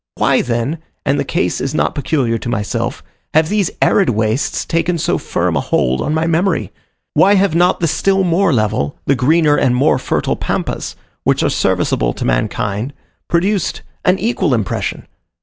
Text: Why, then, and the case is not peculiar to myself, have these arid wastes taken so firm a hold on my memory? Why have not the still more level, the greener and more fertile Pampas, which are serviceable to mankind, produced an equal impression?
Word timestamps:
Why, 0.15 0.41
then, 0.41 0.79
and 1.05 1.19
the 1.19 1.23
case 1.23 1.61
is 1.61 1.75
not 1.75 1.93
peculiar 1.93 2.39
to 2.39 2.49
myself, 2.49 3.03
have 3.35 3.49
these 3.49 3.69
arid 3.83 4.09
wastes 4.09 4.65
taken 4.65 4.97
so 4.97 5.19
firm 5.19 5.55
a 5.55 5.59
hold 5.59 6.01
on 6.01 6.11
my 6.11 6.25
memory? 6.25 6.71
Why 7.13 7.35
have 7.35 7.53
not 7.53 7.79
the 7.81 7.87
still 7.87 8.23
more 8.23 8.51
level, 8.51 8.97
the 9.05 9.13
greener 9.13 9.55
and 9.57 9.75
more 9.75 9.99
fertile 9.99 10.35
Pampas, 10.35 10.95
which 11.23 11.43
are 11.43 11.51
serviceable 11.51 12.13
to 12.13 12.25
mankind, 12.25 12.93
produced 13.27 13.83
an 14.03 14.17
equal 14.17 14.55
impression? 14.55 15.05